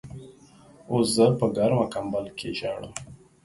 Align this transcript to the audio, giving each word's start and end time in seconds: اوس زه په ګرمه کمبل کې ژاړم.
اوس 0.91 1.07
زه 1.15 1.25
په 1.39 1.45
ګرمه 1.55 1.85
کمبل 1.93 2.25
کې 2.37 2.49
ژاړم. 2.59 2.93